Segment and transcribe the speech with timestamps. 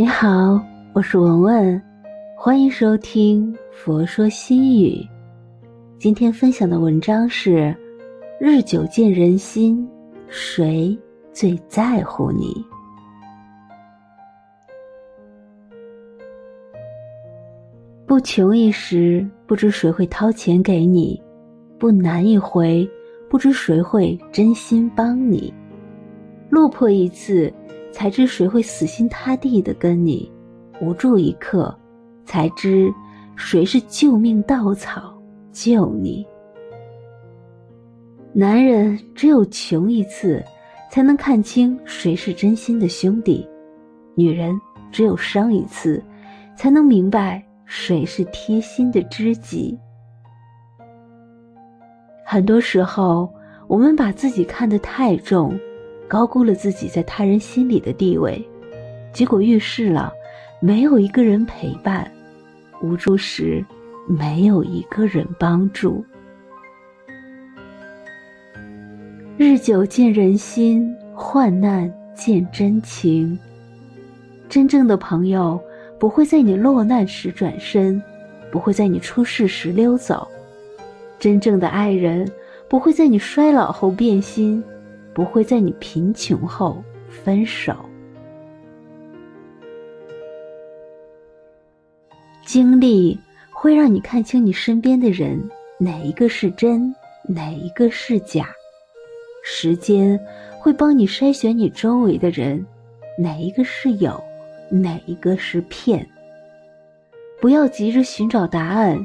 [0.00, 0.58] 你好，
[0.94, 1.82] 我是文文，
[2.34, 4.88] 欢迎收听《佛说心语》。
[5.98, 7.76] 今天分享的文章是：
[8.40, 9.86] 日久见人心，
[10.26, 10.98] 谁
[11.34, 12.64] 最在乎你？
[18.06, 21.20] 不穷一时，不知谁会掏钱给你；
[21.78, 22.88] 不难一回，
[23.28, 25.52] 不知谁会真心帮你；
[26.48, 27.52] 落魄一次。
[27.92, 30.30] 才知谁会死心塌地的跟你
[30.80, 31.76] 无助一刻，
[32.24, 32.92] 才知
[33.36, 35.20] 谁是救命稻草
[35.52, 36.26] 救你。
[38.32, 40.42] 男人只有穷一次，
[40.90, 43.44] 才能看清谁是真心的兄弟；
[44.14, 44.58] 女人
[44.92, 46.02] 只有伤一次，
[46.56, 49.76] 才能明白谁是贴心的知己。
[52.24, 53.28] 很多时候，
[53.66, 55.58] 我们把自己看得太重。
[56.10, 58.44] 高估了自己在他人心里的地位，
[59.12, 60.12] 结果遇事了，
[60.58, 62.04] 没有一个人陪伴；
[62.82, 63.64] 无助时，
[64.08, 66.04] 没有一个人帮助。
[69.38, 73.38] 日久见人心，患难见真情。
[74.48, 75.60] 真正的朋友
[75.96, 78.02] 不会在你落难时转身，
[78.50, 80.26] 不会在你出事时溜走；
[81.20, 82.28] 真正的爱人
[82.68, 84.60] 不会在你衰老后变心。
[85.14, 87.74] 不会在你贫穷后分手。
[92.44, 93.18] 经历
[93.52, 95.40] 会让你看清你身边的人
[95.78, 96.92] 哪一个是真，
[97.28, 98.44] 哪一个是假；
[99.44, 100.18] 时间
[100.58, 102.66] 会帮你筛选你周围的人，
[103.16, 104.20] 哪一个是有，
[104.70, 106.04] 哪一个是骗。
[107.40, 108.98] 不要急着寻找答案，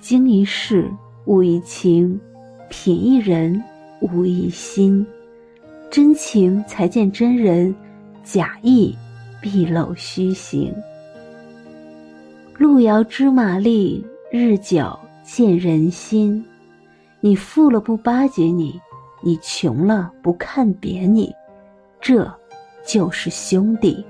[0.00, 0.90] 经一事，
[1.26, 2.20] 悟一情，
[2.68, 3.62] 品一人，
[4.00, 5.06] 悟一心。
[5.92, 7.74] 真情才见真人，
[8.24, 8.96] 假意
[9.42, 10.74] 必露虚形。
[12.56, 16.42] 路遥知马力，日久见人心。
[17.20, 18.80] 你富了不巴结你，
[19.20, 21.30] 你穷了不看扁你，
[22.00, 22.26] 这
[22.86, 24.02] 就是兄弟。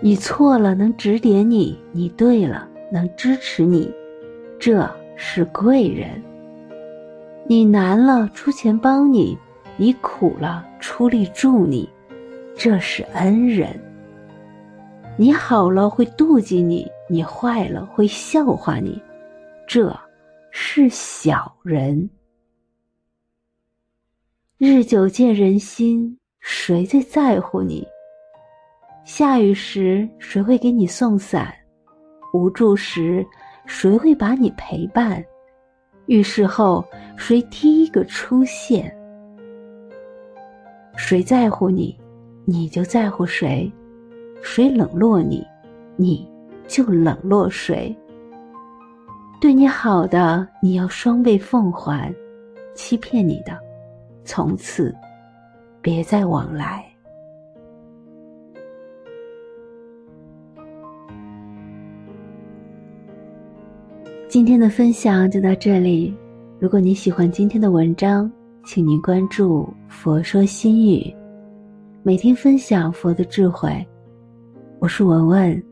[0.00, 3.92] 你错了能指点你，你对了能支持你，
[4.58, 6.08] 这是贵人。
[7.46, 9.36] 你难了出钱帮你。
[9.80, 11.88] 你苦了，出力助你，
[12.56, 13.68] 这是恩人；
[15.16, 19.00] 你好了，会妒忌你；你坏了，会笑话你，
[19.68, 19.96] 这
[20.50, 22.10] 是小人。
[24.56, 27.86] 日久见人心，谁最在乎你？
[29.04, 31.54] 下雨时，谁会给你送伞？
[32.32, 33.24] 无助时，
[33.64, 35.24] 谁会把你陪伴？
[36.06, 36.84] 遇事后，
[37.16, 38.92] 谁第一个出现？
[41.10, 41.98] 谁在乎你，
[42.44, 43.72] 你就在乎谁；
[44.42, 45.42] 谁冷落你，
[45.96, 46.30] 你
[46.66, 47.96] 就冷落谁。
[49.40, 52.12] 对你好的，你要双倍奉还；
[52.74, 53.58] 欺骗你的，
[54.22, 54.94] 从此
[55.80, 56.84] 别再往来。
[64.28, 66.14] 今天的分享就到这里。
[66.58, 68.30] 如果你喜欢今天的文章，
[68.70, 71.10] 请您关注“佛说心语”，
[72.04, 73.72] 每天分享佛的智慧。
[74.78, 75.64] 我是文文，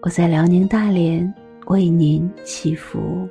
[0.00, 1.30] 我在辽宁大连
[1.66, 3.28] 为您祈福。